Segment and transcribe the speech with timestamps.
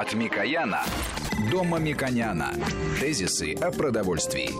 [0.00, 0.84] От Микояна
[1.50, 2.54] до Мамиконяна.
[3.00, 4.50] Тезисы о продовольствии.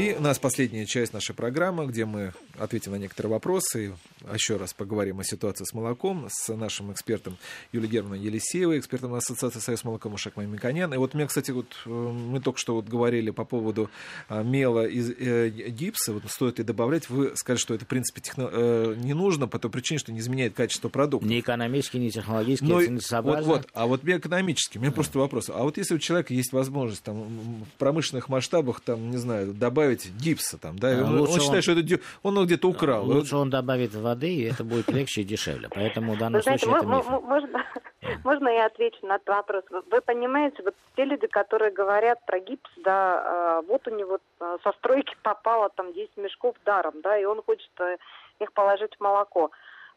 [0.00, 3.94] И у нас последняя часть нашей программы, где мы ответим на некоторые вопросы.
[4.32, 7.38] Еще раз поговорим о ситуации с молоком с нашим экспертом
[7.72, 10.92] Юлией Германовной Елисеевой, экспертом Ассоциации Союз молока Мушак Мамиконян.
[10.92, 13.90] И вот мне, кстати, вот э, мы только что вот говорили по поводу
[14.28, 16.12] а, мела из э, гипса.
[16.12, 17.08] Вот стоит ли добавлять?
[17.08, 18.48] Вы сказали, что это, в принципе, техно...
[18.50, 21.26] э, не нужно по той причине, что не изменяет качество продукта.
[21.26, 25.18] Ни экономически, ни технологически, Но, это вот, вот, а вот мне экономически, у меня просто
[25.18, 25.50] вопрос.
[25.50, 30.10] А вот если у человека есть возможность там, в промышленных масштабах, там, не знаю, добавить
[30.20, 33.04] гипса, там, да, А, он, он считает, что это он где-то украл.
[33.04, 35.68] Лучше он добавит воды, и это будет легче и дешевле.
[35.72, 37.08] Поэтому в данном знаете, случае это миф.
[37.08, 37.64] мо- можно,
[38.24, 39.64] можно я отвечу на этот вопрос?
[39.70, 44.58] Вы- понимаете, вот те люди, которые говорят про гипс, да, э, вот у него э,
[44.64, 47.96] со стройки попало там 10 мешков даром, да, и он хочет э,
[48.40, 49.50] их положить в молоко.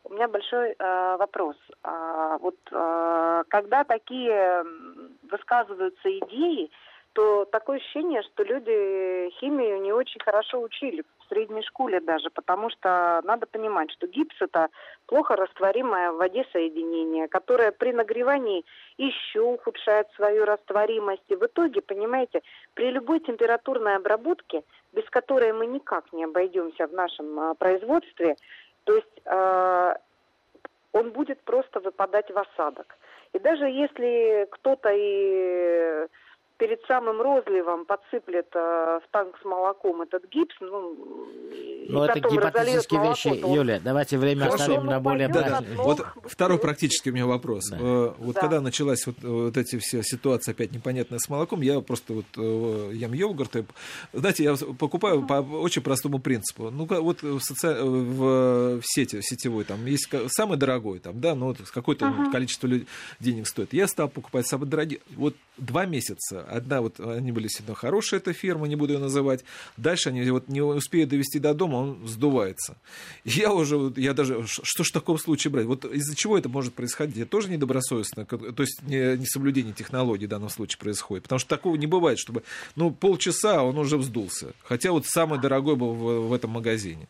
[0.03, 1.55] У меня большой э, вопрос.
[1.83, 4.63] А, вот э, когда такие
[5.29, 6.71] высказываются идеи,
[7.13, 12.69] то такое ощущение, что люди химию не очень хорошо учили, в средней школе даже, потому
[12.69, 14.69] что надо понимать, что гипс это
[15.07, 18.65] плохо растворимое в воде соединение, которое при нагревании
[18.97, 21.23] еще ухудшает свою растворимость.
[21.29, 22.41] И в итоге, понимаете,
[22.73, 28.35] при любой температурной обработке, без которой мы никак не обойдемся в нашем а, производстве,
[28.85, 29.97] то есть а,
[30.93, 32.97] он будет просто выпадать в осадок.
[33.33, 36.07] И даже если кто-то и
[36.61, 40.93] перед самым розливом подсыплет э, в танк с молоком этот гипс, ну,
[41.51, 43.41] и Но это гипотетические молоко, вещи.
[43.41, 44.63] то он- Юля, давайте время Хорошо.
[44.63, 45.63] оставим на более Да, да.
[45.77, 47.63] Вот второй ну, практический у меня вопрос.
[47.71, 47.77] Да.
[47.81, 48.41] Э, Вот Да.
[48.41, 52.91] когда началась вот, вот эти все ситуации опять непонятные с молоком, я просто вот э,
[52.93, 53.55] ем йогурт.
[53.55, 53.63] И,
[54.13, 56.69] знаете, я покупаю по очень простому принципу.
[56.69, 61.33] Ну, вот в, соци- в, в сети, в сетевой, там есть самый дорогой, там, да,
[61.33, 62.85] ну, вот какое-то количество лю-
[63.19, 63.73] денег стоит.
[63.73, 64.99] Я стал покупать самые дорогие.
[65.15, 66.45] Вот два месяца.
[66.51, 69.43] Одна вот, они были всегда хорошая эта фирма, не буду ее называть.
[69.77, 72.77] Дальше они вот не успеют довести до дома, он сдувается.
[73.23, 75.65] Я уже, я даже, что ж в таком случае брать?
[75.65, 77.17] Вот из-за чего это может происходить?
[77.17, 81.23] Это тоже недобросовестно, то есть не, не соблюдение технологий в данном случае происходит.
[81.23, 82.43] Потому что такого не бывает, чтобы,
[82.75, 84.53] ну, полчаса он уже вздулся.
[84.63, 87.07] Хотя вот самый дорогой был в, в этом магазине.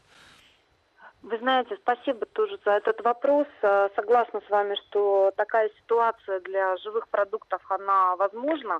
[1.23, 3.47] Вы знаете, спасибо тоже за этот вопрос.
[3.61, 8.79] Э, Согласна с вами, что такая ситуация для живых продуктов, она возможна.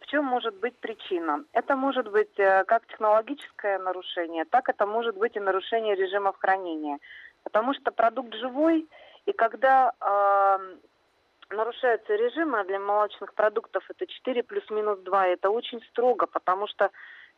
[0.00, 1.44] В чем может быть причина?
[1.52, 6.98] Это может быть э, как технологическое нарушение, так это может быть и нарушение режимов хранения.
[7.42, 8.86] Потому что продукт живой,
[9.24, 10.58] и когда э,
[11.50, 16.90] нарушаются режимы, а для молочных продуктов это 4 плюс-минус 2, это очень строго, потому что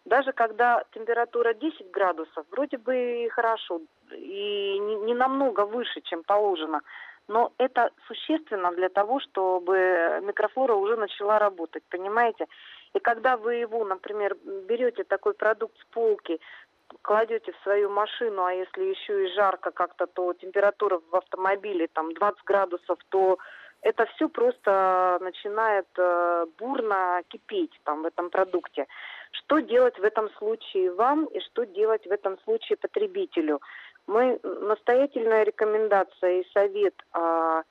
[0.05, 3.81] даже когда температура 10 градусов, вроде бы и хорошо,
[4.11, 6.81] и не, не намного выше, чем положено,
[7.29, 12.47] но это существенно для того, чтобы микрофлора уже начала работать, понимаете?
[12.95, 16.41] И когда вы его, например, берете такой продукт с полки,
[17.03, 22.15] кладете в свою машину, а если еще и жарко как-то, то температура в автомобиле там
[22.15, 23.39] 20 градусов, то
[23.83, 28.87] это все просто начинает э, бурно кипеть там в этом продукте.
[29.31, 33.61] Что делать в этом случае вам и что делать в этом случае потребителю?
[34.09, 37.63] Мы настоятельная рекомендация и совет, а,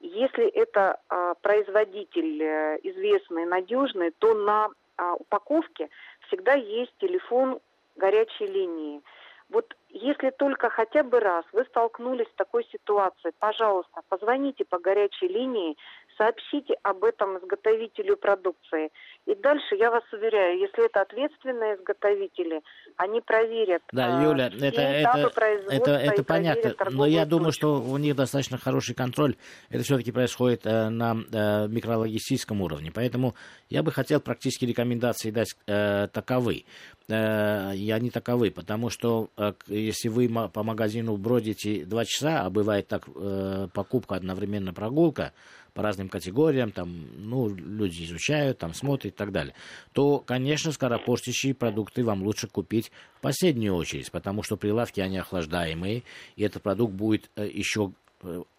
[0.00, 4.68] если это а, производитель э, известный, надежный, то на
[4.98, 5.88] а, упаковке
[6.26, 7.60] всегда есть телефон
[7.96, 9.00] горячей линии.
[9.48, 15.28] Вот если только хотя бы раз вы столкнулись с такой ситуацией, пожалуйста, позвоните по горячей
[15.28, 15.78] линии,
[16.18, 18.90] сообщите об этом изготовителю продукции.
[19.26, 22.60] И дальше, я вас уверяю, если это ответственные изготовители,
[22.96, 26.74] они проверят Да, а, Юля, все это, это, это, это понятно.
[26.92, 27.58] Но я думаю, точку.
[27.58, 29.34] что у них достаточно хороший контроль.
[29.68, 32.92] Это все-таки происходит э, на э, микрологистическом уровне.
[32.94, 33.34] Поэтому
[33.68, 36.64] я бы хотел практически рекомендации дать э, таковы.
[37.08, 42.50] Э, и они таковы, потому что э, если вы по магазину бродите два часа, а
[42.50, 45.32] бывает так, э, покупка одновременно прогулка,
[45.76, 49.54] по разным категориям, там, ну, люди изучают, там, смотрят так далее,
[49.92, 56.02] то, конечно, скоропортящие продукты вам лучше купить в последнюю очередь, потому что прилавки, они охлаждаемые,
[56.36, 57.92] и этот продукт будет э, еще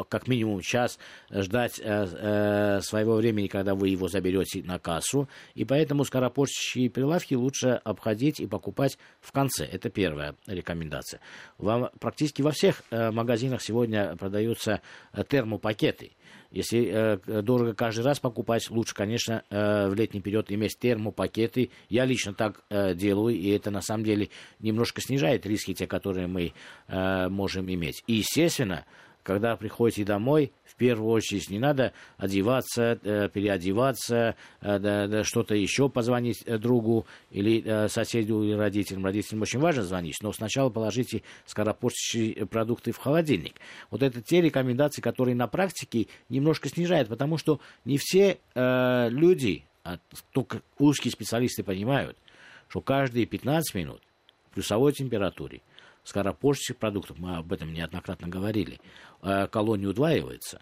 [0.09, 0.99] как минимум час
[1.31, 5.27] ждать э, э, своего времени, когда вы его заберете на кассу.
[5.55, 9.65] И поэтому скоропортящие прилавки лучше обходить и покупать в конце.
[9.65, 11.19] Это первая рекомендация.
[11.57, 14.81] Вам практически во всех э, магазинах сегодня продаются
[15.13, 16.11] э, термопакеты.
[16.51, 21.71] Если э, дорого каждый раз покупать, лучше, конечно, э, в летний период иметь термопакеты.
[21.89, 26.27] Я лично так э, делаю, и это на самом деле немножко снижает риски, те, которые
[26.27, 26.53] мы
[26.87, 28.03] э, можем иметь.
[28.07, 28.85] И, естественно,
[29.27, 36.43] когда приходите домой, в первую очередь не надо одеваться, э, переодеваться, э, что-то еще позвонить
[36.45, 39.03] э, другу или соседу или родителям.
[39.03, 43.55] Родителям очень важно звонить, но сначала положите скоропортящие продукты в холодильник.
[43.91, 49.99] Вот это те рекомендации, которые на практике немножко снижают, потому что не все люди, а
[50.31, 52.17] только узкие специалисты понимают,
[52.69, 54.01] что каждые 15 минут
[54.49, 55.61] в плюсовой температуре
[56.07, 58.79] скоропортящих продуктов, мы об этом неоднократно говорили,
[59.21, 60.61] э, колония удваивается.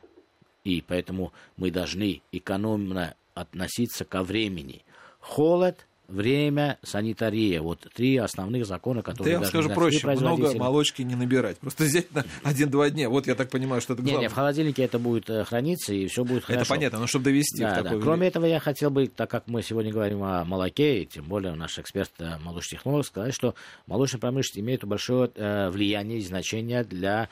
[0.63, 4.83] И поэтому мы должны экономно относиться ко времени.
[5.19, 7.62] Холод время, санитария.
[7.62, 9.25] Вот три основных закона, которые...
[9.25, 11.57] Да я вам скажу проще, много молочки не набирать.
[11.57, 13.10] Просто взять на один-два дня.
[13.10, 14.19] Вот я так понимаю, что это главное.
[14.19, 16.62] Не, не, в холодильнике это будет э, храниться, и все будет хорошо.
[16.62, 17.81] Это понятно, но чтобы довести да.
[17.81, 18.00] Да.
[18.00, 21.54] Кроме этого, я хотел бы, так как мы сегодня говорим о молоке, и тем более
[21.56, 23.56] наш эксперт э, молочный технолог, сказать, что
[23.88, 27.30] молочная промышленность имеет большое э, влияние и значение для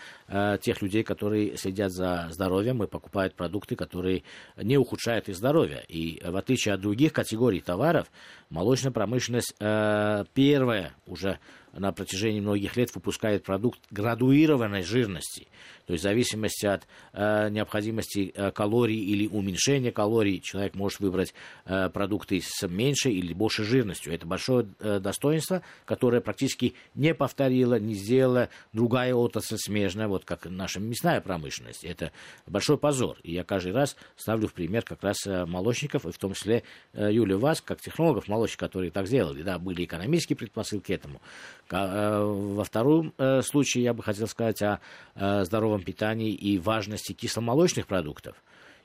[0.61, 4.23] тех людей, которые следят за здоровьем и покупают продукты, которые
[4.57, 5.83] не ухудшают их здоровье.
[5.87, 8.07] И в отличие от других категорий товаров,
[8.49, 11.39] молочная промышленность э, первая уже
[11.73, 15.47] на протяжении многих лет выпускает продукт градуированной жирности.
[15.85, 21.33] То есть в зависимости от э, необходимости э, калорий или уменьшения калорий человек может выбрать
[21.65, 24.13] э, продукты с меньшей или большей жирностью.
[24.13, 30.45] Это большое э, достоинство, которое практически не повторила, не сделала другая отрасль смежная, вот как
[30.45, 31.83] наша мясная промышленность.
[31.83, 32.13] Это
[32.47, 33.17] большой позор.
[33.23, 36.63] И я каждый раз ставлю в пример как раз э, молочников, и в том числе
[36.93, 39.43] э, Юлию вас, как технологов молочников, которые так сделали.
[39.43, 41.21] Да, были экономические предпосылки этому.
[41.69, 44.79] Э, во втором э, случае я бы хотел сказать о
[45.15, 48.35] здоровом питании и важности кисломолочных продуктов.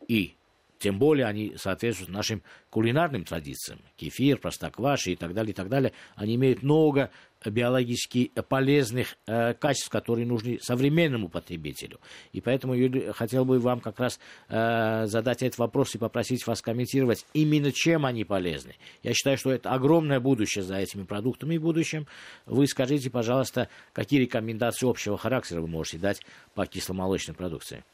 [0.09, 0.38] И
[0.79, 3.81] тем более они соответствуют нашим кулинарным традициям.
[3.97, 5.93] Кефир, простокваши и так далее, и так далее.
[6.17, 7.11] Они имеют много
[7.45, 12.01] биологически полезных э, качеств, которые нужны современному потребителю.
[12.33, 16.61] И поэтому я хотел бы вам как раз э, задать этот вопрос и попросить вас
[16.61, 18.75] комментировать, именно чем они полезны.
[19.03, 22.07] Я считаю, что это огромное будущее за этими продуктами в будущем.
[22.47, 26.21] Вы скажите, пожалуйста, какие рекомендации общего характера вы можете дать
[26.55, 27.85] по кисломолочной продукции?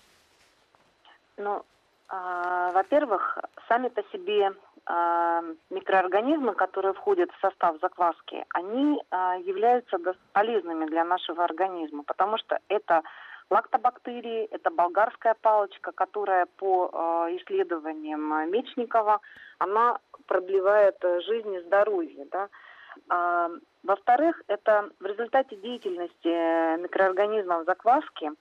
[1.36, 1.64] Ну,
[2.08, 4.52] во-первых, сами по себе
[4.86, 9.98] а, микроорганизмы, которые входят в состав закваски, они а, являются
[10.32, 13.02] полезными для нашего организма, потому что это
[13.48, 19.20] лактобактерии, это болгарская палочка, которая по исследованиям Мечникова,
[19.58, 20.96] она продлевает
[21.26, 22.26] жизнь и здоровье.
[22.30, 23.50] Да?
[23.82, 28.32] Во-вторых, это в результате деятельности микроорганизмов закваски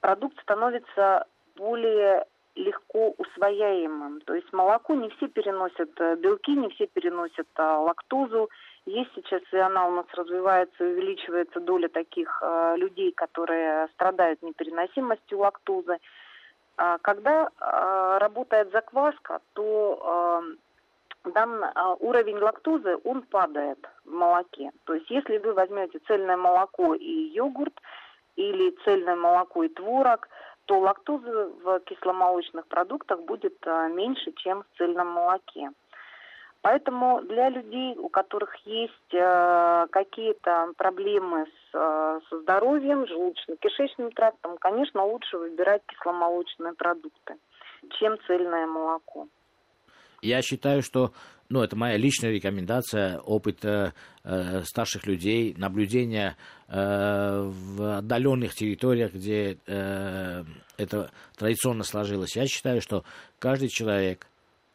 [0.00, 1.26] продукт становится
[1.56, 2.24] более
[2.54, 4.20] легко усвояемым.
[4.22, 8.50] То есть молоко не все переносят э, белки, не все переносят э, лактозу.
[8.86, 15.38] Есть сейчас, и она у нас развивается, увеличивается доля таких э, людей, которые страдают непереносимостью
[15.38, 15.98] лактозы.
[16.76, 20.42] А когда работает закваска, то
[21.24, 21.62] дан
[21.98, 24.70] уровень лактозы, он падает в молоке.
[24.84, 27.74] То есть если вы возьмете цельное молоко и йогурт,
[28.36, 30.26] или цельное молоко и творог–
[30.70, 35.70] то лактозы в кисломолочных продуктах будет а, меньше, чем в цельном молоке.
[36.62, 44.58] Поэтому для людей, у которых есть э, какие-то проблемы с, э, со здоровьем, желудочно-кишечным трактом,
[44.58, 47.34] конечно, лучше выбирать кисломолочные продукты,
[47.98, 49.26] чем цельное молоко.
[50.22, 51.10] Я считаю, что
[51.50, 53.92] ну, это моя личная рекомендация, опыт э,
[54.22, 56.36] э, старших людей, наблюдение
[56.68, 60.44] э, в отдаленных территориях, где э,
[60.76, 62.36] это традиционно сложилось.
[62.36, 63.04] Я считаю, что
[63.40, 64.28] каждый человек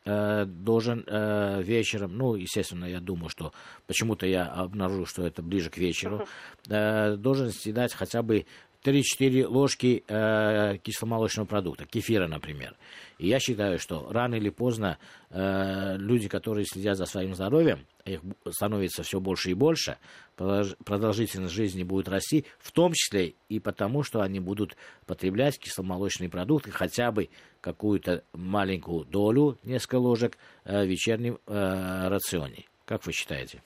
[0.04, 3.54] э, должен э, вечером, ну, естественно, я думаю, что
[3.88, 6.28] почему-то я обнаружил, что это ближе к вечеру,
[6.68, 8.46] э, должен съедать хотя бы
[8.86, 12.76] 3-4 ложки э, кисломолочного продукта, кефира, например.
[13.18, 15.00] И я считаю, что рано или поздно
[15.32, 19.98] э, люди, которые следят за своим здоровьем, их становится все больше и больше,
[20.36, 24.78] продолжительность жизни будет расти, в том числе и потому, что они будут
[25.08, 27.30] потреблять кисломолочные продукты, хотя бы
[27.62, 32.66] какую-то маленькую долю, несколько ложек э, в вечернем э, рационе.
[32.86, 33.64] Как вы считаете?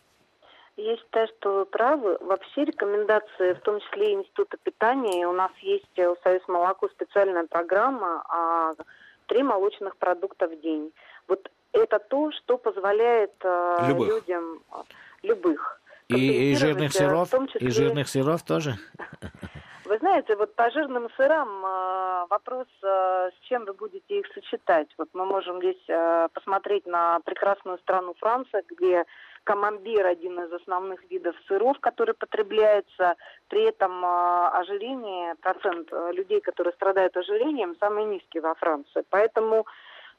[0.82, 2.18] Я считаю, что вы правы.
[2.22, 7.46] Вообще рекомендации, в том числе и Института питания, у нас есть у Союз молоко специальная
[7.46, 8.76] программа а,
[9.28, 10.94] «Три молочных продукта в день».
[11.28, 14.08] Вот это то, что позволяет а, любых.
[14.08, 14.64] людям
[15.22, 15.82] любых.
[16.08, 17.68] И, и жирных сыров, числе...
[17.68, 18.76] и жирных сыров тоже?
[19.90, 21.62] Вы знаете, вот по жирным сырам
[22.30, 24.88] вопрос, с чем вы будете их сочетать.
[25.00, 25.84] Вот мы можем здесь
[26.32, 29.06] посмотреть на прекрасную страну Франция, где
[29.46, 33.16] камамбер один из основных видов сыров, который потребляется.
[33.48, 39.04] При этом ожирение, процент э, людей, которые страдают ожирением, самый низкий во Франции.
[39.10, 39.66] Поэтому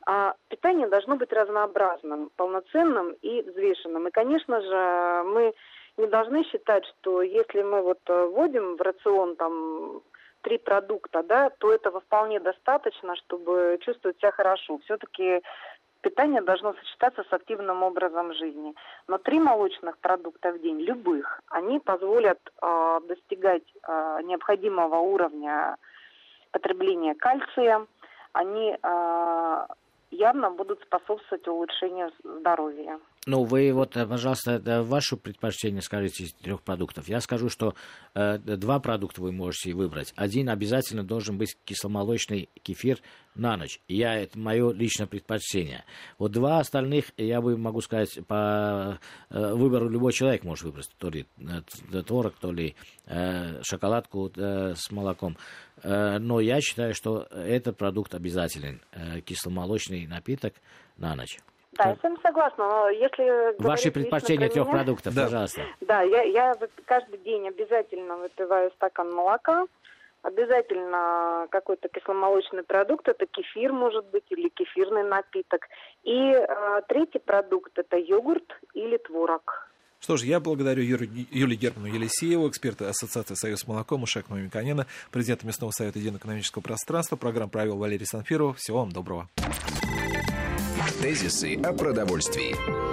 [0.04, 4.08] а, питание должно быть разнообразным, полноценным и взвешенным.
[4.08, 5.54] И, конечно же, мы
[6.00, 10.02] не должны считать, что если мы вот э, вводим в рацион там
[10.42, 14.78] три продукта, да, то этого вполне достаточно, чтобы чувствовать себя хорошо.
[14.84, 15.42] Все-таки
[16.00, 18.74] питание должно сочетаться с активным образом жизни.
[19.06, 25.76] Но три молочных продукта в день, любых, они позволят э, достигать э, необходимого уровня
[26.50, 27.86] потребления кальция,
[28.32, 29.66] они э,
[30.10, 32.98] явно будут способствовать улучшению здоровья.
[33.26, 37.06] Ну, вы вот, э, пожалуйста, ваше предпочтение скажите из трех продуктов.
[37.06, 37.74] Я скажу, что
[38.14, 40.14] э, два продукта вы можете выбрать.
[40.16, 42.98] Один обязательно должен быть кисломолочный кефир
[43.34, 43.78] на ночь.
[43.88, 45.84] Я, это мое личное предпочтение.
[46.16, 48.98] Вот два остальных, я бы могу сказать, по
[49.28, 50.88] э, выбору любой человек может выбрать.
[50.96, 52.74] То ли э, творог, то ли
[53.04, 55.36] э, шоколадку э, с молоком.
[55.82, 58.80] Э, но я считаю, что этот продукт обязателен.
[58.92, 60.54] Э, кисломолочный напиток
[60.96, 61.36] на ночь.
[61.72, 63.62] Да, я с вами согласна, но если...
[63.62, 65.24] Ваши предпочтения трех меня, продуктов, да.
[65.24, 65.62] пожалуйста.
[65.80, 69.66] Да, я, я каждый день обязательно выпиваю стакан молока,
[70.22, 75.68] обязательно какой-то кисломолочный продукт, это кефир, может быть, или кефирный напиток.
[76.02, 79.69] И э, третий продукт это йогурт или творог.
[80.00, 85.46] Что ж, я благодарю Юрию, Юлию Герману Елисееву, эксперта Ассоциации «Союз молоком» Ушек Мамиканена, президента
[85.46, 87.16] Местного совета Единого экономического пространства.
[87.16, 88.56] Программу провел Валерий Санфиров.
[88.58, 89.28] Всего вам доброго.
[91.02, 92.89] Тезисы о продовольствии.